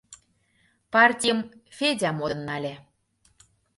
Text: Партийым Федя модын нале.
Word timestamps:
Партийым 0.93 1.39
Федя 1.77 2.11
модын 2.17 2.41
нале. 2.47 2.73